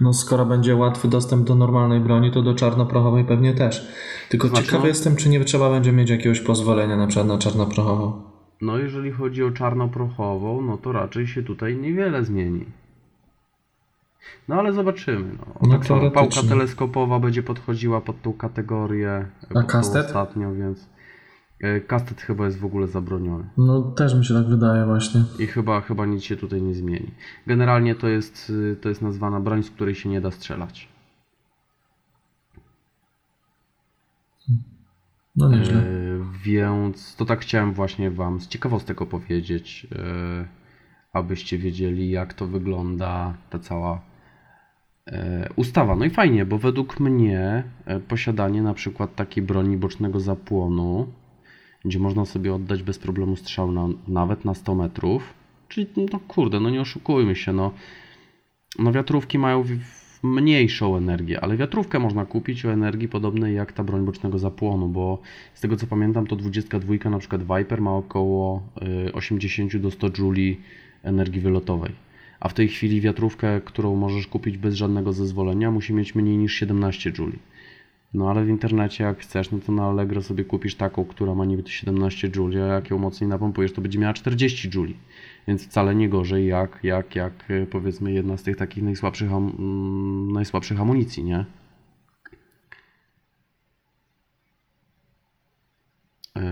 No 0.00 0.12
skoro 0.12 0.46
będzie 0.46 0.76
łatwy 0.76 1.08
dostęp 1.08 1.46
do 1.46 1.54
normalnej 1.54 2.00
broni, 2.00 2.30
to 2.30 2.42
do 2.42 2.54
czarnoprochowej 2.54 3.24
pewnie 3.24 3.54
też. 3.54 3.88
Tylko 4.28 4.48
Znaczy, 4.48 4.62
ciekawy 4.64 4.82
no- 4.82 4.88
jestem, 4.88 5.16
czy 5.16 5.28
nie 5.28 5.44
trzeba 5.44 5.70
będzie 5.70 5.92
mieć 5.92 6.10
jakiegoś 6.10 6.40
pozwolenia 6.40 6.96
na 6.96 7.06
przykład 7.06 7.28
na 7.28 7.38
czarnoprochową. 7.38 8.22
No 8.60 8.78
jeżeli 8.78 9.12
chodzi 9.12 9.44
o 9.44 9.50
czarnoprochową, 9.50 10.62
no 10.62 10.78
to 10.78 10.92
raczej 10.92 11.26
się 11.26 11.42
tutaj 11.42 11.76
niewiele 11.76 12.24
zmieni. 12.24 12.66
No 14.48 14.54
ale 14.56 14.72
zobaczymy. 14.72 15.36
No. 15.38 15.46
No, 15.62 15.68
tak 15.78 15.86
samo 15.86 16.10
pałka 16.10 16.42
teleskopowa 16.48 17.18
będzie 17.18 17.42
podchodziła 17.42 18.00
pod 18.00 18.22
tą 18.22 18.32
kategorię. 18.32 19.26
pod 19.40 19.48
tą 19.50 19.66
kastet? 19.66 20.06
Ostatnią, 20.06 20.54
więc 20.54 20.88
kastet 21.86 22.20
chyba 22.20 22.44
jest 22.44 22.58
w 22.58 22.64
ogóle 22.64 22.86
zabroniony. 22.86 23.44
No 23.56 23.82
też 23.82 24.14
mi 24.14 24.24
się 24.24 24.34
tak 24.34 24.48
wydaje 24.48 24.86
właśnie. 24.86 25.24
I 25.38 25.46
chyba, 25.46 25.80
chyba 25.80 26.06
nic 26.06 26.22
się 26.22 26.36
tutaj 26.36 26.62
nie 26.62 26.74
zmieni. 26.74 27.10
Generalnie 27.46 27.94
to 27.94 28.08
jest, 28.08 28.50
y, 28.50 28.76
to 28.80 28.88
jest 28.88 29.02
nazwana 29.02 29.40
broń, 29.40 29.62
z 29.62 29.70
której 29.70 29.94
się 29.94 30.08
nie 30.08 30.20
da 30.20 30.30
strzelać. 30.30 30.88
No 35.36 35.48
nieźle. 35.48 35.78
E, 35.78 35.82
Więc 36.44 37.16
to 37.16 37.24
tak 37.24 37.40
chciałem 37.40 37.72
właśnie 37.72 38.10
Wam 38.10 38.40
z 38.40 38.48
ciekawostek 38.48 39.02
opowiedzieć, 39.02 39.86
e, 39.92 40.48
abyście 41.12 41.58
wiedzieli, 41.58 42.10
jak 42.10 42.34
to 42.34 42.46
wygląda 42.46 43.34
ta 43.50 43.58
cała 43.58 44.00
e, 45.06 45.48
ustawa. 45.56 45.96
No 45.96 46.04
i 46.04 46.10
fajnie, 46.10 46.46
bo 46.46 46.58
według 46.58 47.00
mnie 47.00 47.64
e, 47.84 48.00
posiadanie 48.00 48.62
na 48.62 48.74
przykład 48.74 49.14
takiej 49.14 49.42
broni 49.42 49.76
bocznego 49.76 50.20
zapłonu, 50.20 51.12
gdzie 51.84 51.98
można 51.98 52.24
sobie 52.24 52.54
oddać 52.54 52.82
bez 52.82 52.98
problemu 52.98 53.36
strzał 53.36 53.72
na, 53.72 53.88
nawet 54.08 54.44
na 54.44 54.54
100 54.54 54.74
metrów, 54.74 55.34
czyli 55.68 55.86
no 56.12 56.20
kurde, 56.28 56.60
no 56.60 56.70
nie 56.70 56.80
oszukujmy 56.80 57.36
się, 57.36 57.52
no. 57.52 57.72
No 58.78 58.92
wiatrówki 58.92 59.38
mają 59.38 59.64
mniejszą 60.22 60.96
energię, 60.96 61.40
ale 61.40 61.56
wiatrówkę 61.56 61.98
można 61.98 62.26
kupić 62.26 62.64
o 62.64 62.72
energii 62.72 63.08
podobnej 63.08 63.54
jak 63.54 63.72
ta 63.72 63.84
broń 63.84 64.04
bocznego 64.04 64.38
zapłonu, 64.38 64.88
bo 64.88 65.18
z 65.54 65.60
tego 65.60 65.76
co 65.76 65.86
pamiętam 65.86 66.26
to 66.26 66.36
22 66.36 67.10
na 67.10 67.18
przykład 67.18 67.42
Viper 67.42 67.80
ma 67.80 67.96
około 67.96 68.62
y, 69.08 69.12
80 69.12 69.76
do 69.76 69.90
100 69.90 70.10
Jouli 70.18 70.60
energii 71.02 71.40
wylotowej. 71.40 71.92
A 72.40 72.48
w 72.48 72.54
tej 72.54 72.68
chwili 72.68 73.00
wiatrówkę, 73.00 73.60
którą 73.64 73.96
możesz 73.96 74.26
kupić 74.26 74.58
bez 74.58 74.74
żadnego 74.74 75.12
zezwolenia, 75.12 75.70
musi 75.70 75.94
mieć 75.94 76.14
mniej 76.14 76.36
niż 76.36 76.54
17 76.54 77.12
Jouli. 77.18 77.38
No 78.14 78.30
ale 78.30 78.44
w 78.44 78.48
internecie 78.48 79.04
jak 79.04 79.18
chcesz, 79.18 79.50
no 79.50 79.58
to 79.58 79.72
na 79.72 79.84
Allegro 79.84 80.22
sobie 80.22 80.44
kupisz 80.44 80.74
taką, 80.74 81.04
która 81.04 81.34
ma 81.34 81.44
niby 81.44 81.62
17 81.70 82.30
Jouli, 82.36 82.60
a 82.60 82.66
jak 82.66 82.90
ją 82.90 82.98
mocniej 82.98 83.30
napompujesz, 83.30 83.72
to 83.72 83.80
będzie 83.80 83.98
miała 83.98 84.12
40 84.12 84.70
Jouli. 84.74 84.96
Więc 85.48 85.66
wcale 85.66 85.94
nie 85.94 86.08
gorzej 86.08 86.46
jak, 86.46 86.78
jak, 86.82 87.16
jak 87.16 87.50
y, 87.50 87.66
powiedzmy 87.70 88.12
jedna 88.12 88.36
z 88.36 88.42
tych 88.42 88.56
takich 88.56 88.82
najsłabszych, 88.84 89.32
mm, 89.32 90.32
najsłabszych 90.32 90.80
amunicji, 90.80 91.24
nie? 91.24 91.44
Yy, 96.36 96.42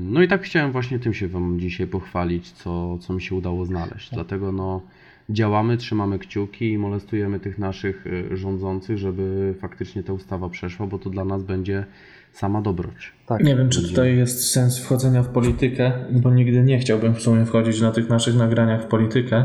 No 0.00 0.22
i 0.22 0.28
tak 0.28 0.42
chciałem 0.42 0.72
właśnie 0.72 0.98
tym 0.98 1.14
się 1.14 1.28
Wam 1.28 1.60
dzisiaj 1.60 1.86
pochwalić, 1.86 2.52
co, 2.52 2.98
co 2.98 3.12
mi 3.12 3.22
się 3.22 3.34
udało 3.34 3.66
znaleźć. 3.66 4.10
Dlatego 4.10 4.52
no 4.52 4.82
działamy, 5.30 5.76
trzymamy 5.76 6.18
kciuki 6.18 6.72
i 6.72 6.78
molestujemy 6.78 7.40
tych 7.40 7.58
naszych 7.58 8.06
y, 8.06 8.36
rządzących, 8.36 8.98
żeby 8.98 9.54
faktycznie 9.60 10.02
ta 10.02 10.12
ustawa 10.12 10.48
przeszła, 10.48 10.86
bo 10.86 10.98
to 10.98 11.10
dla 11.10 11.24
nas 11.24 11.42
będzie 11.42 11.84
sama 12.32 12.62
dobroć. 12.62 13.12
Tak, 13.26 13.44
Nie 13.44 13.56
wiem, 13.56 13.68
czy 13.68 13.88
tutaj 13.88 14.16
jest 14.16 14.50
sens 14.52 14.78
wchodzenia 14.84 15.22
w 15.22 15.28
politykę, 15.28 15.92
bo 16.10 16.30
nigdy 16.30 16.62
nie 16.62 16.78
chciałbym 16.78 17.14
w 17.14 17.22
sumie 17.22 17.44
wchodzić 17.46 17.80
na 17.80 17.92
tych 17.92 18.08
naszych 18.08 18.36
nagraniach 18.36 18.82
w 18.82 18.86
politykę, 18.86 19.44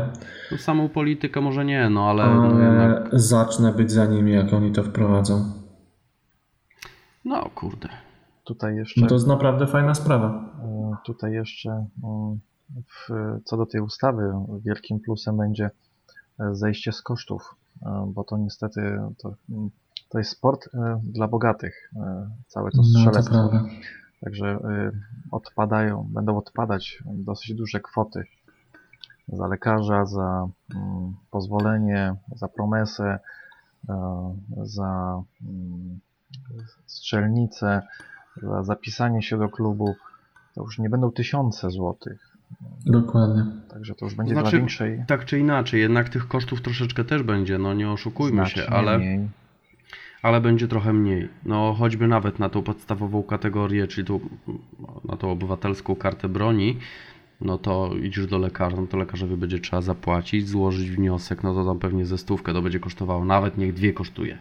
No, 0.52 0.58
samą 0.58 0.88
politykę 0.88 1.40
może 1.40 1.64
nie, 1.64 1.90
no 1.90 2.10
ale 2.10 2.24
no, 2.26 2.44
jednak, 2.44 3.08
ale 3.10 3.20
zacznę 3.20 3.72
być 3.72 3.90
za 3.92 4.06
nimi, 4.06 4.32
jak 4.32 4.52
oni 4.52 4.72
to 4.72 4.82
wprowadzą. 4.82 5.44
no 7.24 7.50
kurde. 7.54 7.88
tutaj 8.44 8.76
jeszcze, 8.76 9.00
No 9.00 9.06
to 9.06 9.14
jest 9.14 9.26
naprawdę 9.26 9.66
fajna 9.66 9.94
sprawa. 9.94 10.54
e, 10.64 10.96
tutaj 11.06 11.32
jeszcze 11.32 11.70
mm, 12.04 12.40
w, 12.88 13.08
co 13.44 13.56
do 13.56 13.66
tej 13.66 13.80
ustawy, 13.80 14.32
wielkim 14.64 15.00
plusem 15.00 15.36
będzie 15.36 15.70
e, 16.40 16.54
zejście 16.54 16.92
z 16.92 17.02
kosztów, 17.02 17.54
e, 17.82 18.12
bo 18.14 18.24
to 18.24 18.36
niestety 18.38 19.00
to, 19.18 19.34
to 20.08 20.18
jest 20.18 20.30
sport 20.30 20.68
e, 20.74 21.00
dla 21.04 21.28
bogatych, 21.28 21.90
całe 22.46 22.70
to 22.70 22.76
No 22.76 22.84
strzelectwo. 22.84 23.34
prawda. 23.34 23.64
Także 24.24 24.58
odpadają, 25.30 26.08
będą 26.10 26.38
odpadać 26.38 27.02
dosyć 27.06 27.54
duże 27.54 27.80
kwoty 27.80 28.24
za 29.28 29.46
lekarza, 29.46 30.06
za 30.06 30.48
mm, 30.74 31.14
pozwolenie, 31.30 32.14
za 32.36 32.48
promesę, 32.48 33.18
za 34.62 35.22
mm, 35.42 36.00
strzelnicę, 36.86 37.82
za 38.42 38.62
zapisanie 38.62 39.22
się 39.22 39.38
do 39.38 39.48
klubu. 39.48 39.94
To 40.54 40.62
już 40.62 40.78
nie 40.78 40.90
będą 40.90 41.12
tysiące 41.12 41.70
złotych. 41.70 42.29
Dokładnie. 42.86 43.44
Także 43.70 43.94
to 43.94 44.04
już 44.04 44.14
będzie 44.14 44.34
Znaczy, 44.34 44.50
dla 44.50 44.58
większej. 44.58 45.04
Tak 45.06 45.24
czy 45.24 45.38
inaczej, 45.38 45.80
jednak 45.80 46.08
tych 46.08 46.28
kosztów 46.28 46.60
troszeczkę 46.60 47.04
też 47.04 47.22
będzie, 47.22 47.58
no 47.58 47.74
nie 47.74 47.90
oszukujmy 47.90 48.46
się, 48.46 48.54
znacznie 48.54 48.76
ale, 48.76 48.98
mniej. 48.98 49.28
ale 50.22 50.40
będzie 50.40 50.68
trochę 50.68 50.92
mniej. 50.92 51.28
No 51.44 51.74
choćby 51.78 52.08
nawet 52.08 52.38
na 52.38 52.48
tą 52.48 52.62
podstawową 52.62 53.22
kategorię, 53.22 53.86
czyli 53.86 54.06
tą, 54.06 54.20
na 55.04 55.16
tą 55.16 55.30
obywatelską 55.30 55.96
kartę 55.96 56.28
broni, 56.28 56.76
no 57.40 57.58
to 57.58 57.90
idziesz 58.02 58.26
do 58.26 58.38
lekarza, 58.38 58.76
no 58.76 58.86
to 58.86 58.96
lekarzowi 58.96 59.36
będzie 59.36 59.58
trzeba 59.58 59.82
zapłacić, 59.82 60.48
złożyć 60.48 60.90
wniosek, 60.90 61.42
no 61.42 61.54
to 61.54 61.64
tam 61.64 61.78
pewnie 61.78 62.06
ze 62.06 62.18
stówkę 62.18 62.52
to 62.52 62.62
będzie 62.62 62.80
kosztowało, 62.80 63.24
nawet 63.24 63.58
niech 63.58 63.74
dwie 63.74 63.92
kosztuje. 63.92 64.38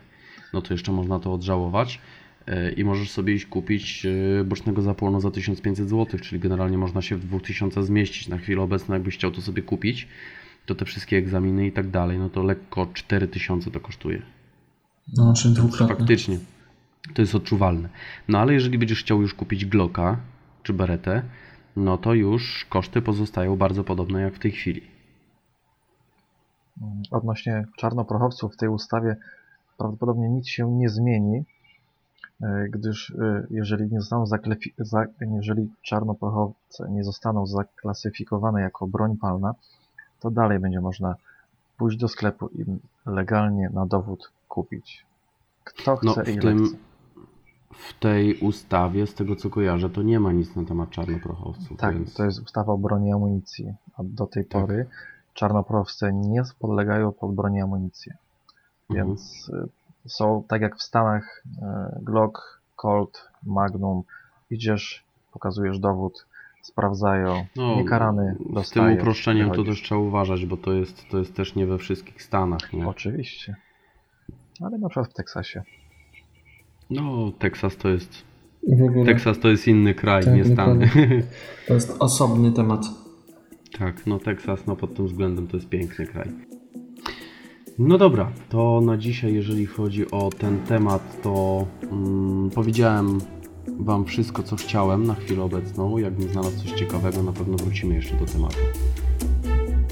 No 0.54 0.62
to 0.62 0.74
jeszcze 0.74 0.92
można 0.92 1.20
to 1.20 1.34
odżałować 1.34 2.01
i 2.77 2.84
możesz 2.84 3.12
sobie 3.12 3.34
iść 3.34 3.46
kupić 3.46 4.03
yy, 4.03 4.44
bocznego 4.46 4.82
zapłonu 4.82 5.22
za 5.22 5.32
1500 5.32 5.89
zł, 5.89 6.19
czyli 6.19 6.41
generalnie 6.41 6.78
można 6.78 7.02
się 7.02 7.15
w 7.15 7.26
2000 7.26 7.84
zmieścić. 7.84 8.28
Na 8.28 8.38
chwilę 8.38 8.62
obecną 8.62 8.93
jakbyś 8.93 9.15
chciał 9.15 9.32
to 9.32 9.41
sobie 9.41 9.62
kupić, 9.62 10.08
to 10.65 10.76
te 10.76 10.86
wszystkie 10.86 11.17
egzaminy 11.17 11.67
i 11.67 11.71
tak 11.71 11.89
dalej, 11.89 12.19
no 12.19 12.30
to 12.30 12.43
lekko 12.43 12.88
4000 12.93 13.71
to 13.71 13.80
kosztuje. 13.80 14.21
No, 15.17 15.34
czyli 15.34 15.54
dwukrotnie. 15.54 15.95
Faktycznie. 15.95 16.39
To 17.13 17.21
jest 17.21 17.36
odczuwalne. 17.36 17.89
No 18.28 18.39
ale 18.39 18.54
jeżeli 18.54 18.78
będziesz 18.78 19.00
chciał 19.00 19.21
już 19.21 19.34
kupić 19.34 19.65
Glocka 19.65 20.17
czy 20.63 20.74
Beretę, 20.74 21.24
no 21.76 21.97
to 21.97 22.13
już 22.13 22.65
koszty 22.69 23.02
pozostają 23.02 23.56
bardzo 23.56 23.84
podobne 23.84 24.21
jak 24.21 24.36
w 24.36 24.39
tej 24.39 24.52
chwili. 24.52 24.82
Mm, 26.82 27.02
Odnośnie 27.12 27.65
czarnoprochowców 27.78 28.54
w 28.54 28.58
tej 28.58 28.69
ustawie 28.69 29.15
prawdopodobnie 29.78 30.30
nic 30.30 30.47
się 30.47 30.71
nie 30.71 30.89
zmieni, 30.89 31.38
e, 31.38 31.43
gdyż 32.69 33.10
e, 33.12 33.47
jeżeli 33.49 33.91
nie 33.91 33.99
zostaną 34.02 34.25
za, 34.78 35.06
jeżeli 35.32 35.69
czarnoprochowce 35.82 36.89
nie 36.89 37.04
zostaną 37.04 37.45
zaklasyfikowane 37.45 38.62
jako 38.62 38.88
broń 38.88 39.17
palna, 39.17 39.56
to 40.19 40.32
dalej 40.32 40.60
będzie 40.60 40.82
można 40.82 41.15
pójść 41.78 41.97
do 41.97 42.08
sklepu 42.08 42.47
i 42.47 42.65
legalnie 43.06 43.69
na 43.73 43.86
dowód 43.86 44.32
kupić. 44.49 45.06
Kto 45.63 45.95
chce 45.95 46.06
No, 46.17 46.23
i 46.23 46.32
ile 46.34 46.41
tym- 46.41 46.65
chce. 46.65 46.75
W 47.73 47.99
tej 47.99 48.39
ustawie, 48.39 49.08
z 49.08 49.13
tego 49.13 49.36
co 49.36 49.49
kojarzę, 49.49 49.89
to 49.89 50.02
nie 50.02 50.19
ma 50.19 50.32
nic 50.32 50.56
na 50.56 50.65
temat 50.65 50.89
czarnoprochowców. 50.89 51.78
Tak, 51.78 51.95
więc... 51.95 52.13
to 52.13 52.25
jest 52.25 52.39
ustawa 52.39 52.73
o 52.73 52.78
broni 52.78 53.10
i 53.10 53.12
amunicji, 53.12 53.73
a 53.97 54.04
do 54.04 54.25
tej 54.28 54.45
Tak. 54.45 54.62
pory 54.62 54.86
czarnoprochowcy 55.34 56.13
nie 56.13 56.43
podlegają 56.60 57.12
pod 57.12 57.36
broń 57.36 57.56
i 57.56 57.62
amunicję. 57.62 58.17
Mhm. 58.89 59.08
Więc 59.08 59.49
y, 59.49 59.67
są 60.08 60.44
tak 60.48 60.62
jak 60.62 60.78
w 60.78 60.84
Stanach 60.84 61.44
y, 61.46 62.04
Glock, 62.04 62.62
Colt, 62.76 63.30
Magnum, 63.46 64.04
idziesz, 64.52 65.04
pokazujesz 65.32 65.80
dowód, 65.80 66.26
sprawdzają, 66.62 67.46
niekarany 67.78 68.36
No, 68.50 68.64
Z 68.64 68.72
tym 68.72 68.94
uproszczeniem 68.94 69.52
to 69.52 69.64
też 69.64 69.82
trzeba 69.82 70.02
uważać, 70.02 70.46
bo 70.46 70.58
to 70.58 70.74
jest, 70.74 71.10
to 71.10 71.18
jest 71.18 71.36
też 71.36 71.56
nie 71.56 71.66
we 71.66 71.78
wszystkich 71.78 72.24
stanach. 72.24 72.74
Nie? 72.74 72.88
Oczywiście. 72.88 73.56
Ale 74.62 74.78
na 74.78 74.90
przykład 74.90 75.12
w 75.12 75.14
Teksasie. 75.14 75.64
No, 76.90 77.32
Teksas 77.40 77.78
to 77.78 77.90
jest. 77.90 78.24
Teksas 79.06 79.40
to 79.40 79.50
jest 79.50 79.68
inny 79.68 79.94
kraj, 79.94 80.24
Tak, 80.24 80.34
nie 80.34 80.46
Stany. 80.46 80.90
to 81.68 81.74
jest 81.74 81.96
osobny 82.00 82.52
temat. 82.52 82.86
Tak, 83.80 84.08
no 84.08 84.20
Teksas 84.20 84.68
no 84.68 84.76
pod 84.76 84.96
tym 84.96 85.08
względem 85.08 85.48
to 85.48 85.58
jest 85.58 85.70
piękny 85.70 86.08
kraj. 86.08 86.30
No 87.80 87.98
dobra, 87.98 88.32
to 88.50 88.82
na 88.82 88.98
dzisiaj, 88.98 89.34
jeżeli 89.34 89.65
chodzi 89.65 90.12
o 90.12 90.30
ten 90.38 90.60
temat, 90.60 91.22
to 91.22 91.65
mm, 91.92 92.50
powiedziałem 92.50 93.18
Wam 93.80 94.06
wszystko, 94.06 94.44
co 94.44 94.56
chciałem 94.56 95.08
na 95.08 95.15
chwilę 95.15 95.44
obecną. 95.44 95.98
Jak 95.98 96.20
mi 96.20 96.30
znalazł 96.30 96.58
coś 96.58 96.72
ciekawego, 96.72 97.24
na 97.24 97.32
pewno 97.32 97.58
wrócimy 97.58 97.96
jeszcze 97.96 98.15
do 98.15 98.26
tematu. 98.26 98.58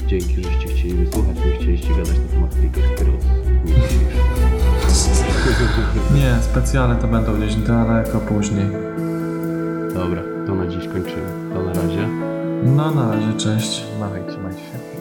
Dzięki, 0.08 0.36
żeście 0.36 0.67
chcieli 0.67 0.93
wysłuchać, 0.93 1.38
nie 1.45 1.52
chcieliście 1.52 1.89
gadać 1.89 2.17
na 2.19 2.28
temat 2.34 2.56
Flickr 2.56 2.80
Spiros. 2.95 3.23
Nie, 6.15 6.36
specjalne 6.41 6.95
to 6.95 7.08
będą 7.08 7.38
gdzieś 7.38 7.56
daleko 7.56 8.19
później. 8.19 8.65
Dobra, 9.93 10.21
to 10.47 10.56
na 10.56 10.67
dziś 10.67 10.88
kończymy. 10.88 11.54
To 11.54 11.63
na 11.63 11.73
razie. 11.73 12.08
No 12.63 12.91
na 12.91 13.12
razie, 13.12 13.34
cześć. 13.38 13.84
No 14.00 14.17
i 14.17 14.32
trzymaj 14.32 14.54
się. 14.54 14.96